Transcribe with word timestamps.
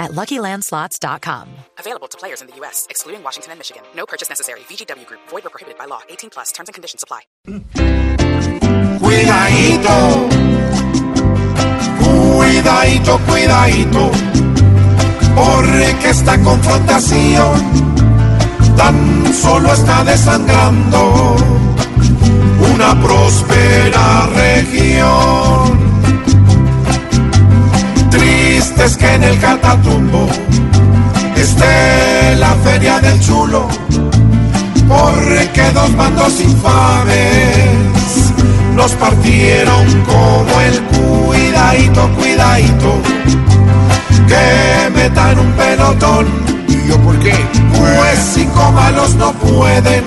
at 0.00 0.10
LuckyLandSlots.com. 0.12 1.48
Available 1.78 2.08
to 2.08 2.18
players 2.18 2.40
in 2.40 2.48
the 2.48 2.56
U.S., 2.56 2.86
excluding 2.90 3.22
Washington 3.22 3.52
and 3.52 3.60
Michigan. 3.60 3.84
No 3.94 4.06
purchase 4.06 4.28
necessary. 4.28 4.60
VGW 4.60 5.06
Group. 5.06 5.20
Void 5.28 5.46
or 5.46 5.50
prohibited 5.50 5.78
by 5.78 5.84
law. 5.84 6.00
18 6.08 6.30
plus. 6.30 6.50
Terms 6.50 6.68
and 6.68 6.74
conditions 6.74 7.04
apply. 7.04 7.20
Cuidadito, 9.00 10.28
cuidadito, 12.04 13.18
cuidadito, 13.26 14.10
porque 15.34 16.10
esta 16.10 16.38
confrontación 16.42 17.60
tan 18.76 19.34
solo 19.34 19.72
está 19.72 20.04
desangrando 20.04 21.59
que 29.10 29.14
en 29.14 29.24
el 29.24 29.38
Catatumbo 29.40 30.28
esté 31.36 32.36
la 32.36 32.54
feria 32.64 33.00
del 33.00 33.18
chulo, 33.20 33.68
porque 34.88 35.70
dos 35.72 35.96
bandos 35.96 36.40
infames 36.40 38.32
nos 38.74 38.92
partieron 38.92 39.86
como 40.04 40.60
el 40.60 40.80
cuidadito, 40.82 42.08
cuidadito, 42.18 43.00
que 44.28 44.90
metan 44.94 45.38
un 45.38 45.52
pelotón. 45.52 46.26
¿Y 46.68 46.88
yo 46.88 46.98
por 47.00 47.18
qué? 47.18 47.34
Pues 47.76 48.18
cinco 48.34 48.72
malos 48.72 49.14
no 49.14 49.32
pueden 49.32 50.04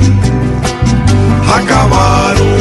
acabar 1.47 2.35
una 2.41 2.52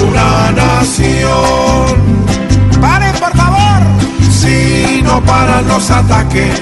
paran 5.26 5.66
los 5.68 5.90
ataques, 5.90 6.60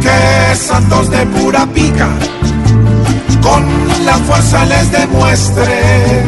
que 0.00 0.56
santos 0.56 1.10
de 1.10 1.26
pura 1.26 1.66
pica, 1.66 2.08
con 3.42 3.64
la 4.04 4.14
fuerza 4.18 4.64
les 4.66 4.90
demuestre 4.90 6.24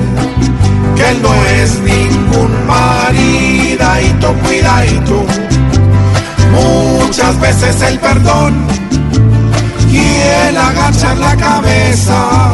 que 0.97 1.09
él 1.11 1.23
no 1.23 1.35
es 1.61 1.79
ningún 1.81 2.67
maridadito, 2.67 4.35
cuidadito. 4.45 5.25
Muchas 6.53 7.41
veces 7.41 7.83
el 7.83 7.99
perdón 7.99 8.67
y 9.91 9.99
el 10.49 10.57
agachar 10.57 11.17
la 11.19 11.37
cabeza 11.37 12.51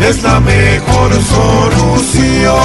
es 0.00 0.22
la 0.22 0.40
mejor 0.40 1.12
solución. 1.34 2.56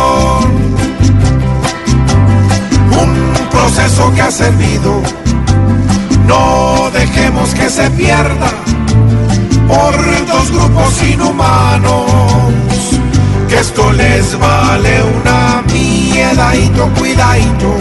Servido, 4.32 5.02
no 6.26 6.90
dejemos 6.92 7.54
que 7.54 7.70
se 7.70 7.90
pierda 7.92 8.50
por 9.68 10.26
dos 10.26 10.52
grupos 10.52 11.04
inhumanos 11.04 12.06
que 13.50 13.60
esto 13.60 13.92
les 13.92 14.40
vale 14.40 15.04
una 15.04 15.62
miedadito, 15.74 16.88
cuidadito. 16.98 17.76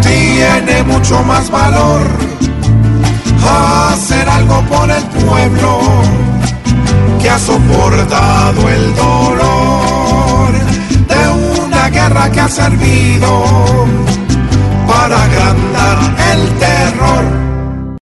Tiene 0.00 0.82
mucho 0.84 1.22
más 1.24 1.50
valor 1.50 2.06
hacer 3.92 4.26
algo 4.28 4.62
por 4.62 4.90
el 4.90 5.02
pueblo 5.26 5.80
que 7.20 7.28
ha 7.28 7.38
soportado 7.38 8.68
el 8.68 8.96
dolor 8.96 10.52
de 11.08 11.60
una 11.60 11.90
guerra 11.90 12.30
que 12.30 12.40
ha 12.40 12.48
servido 12.48 13.57